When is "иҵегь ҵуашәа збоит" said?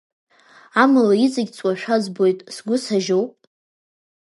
1.25-2.39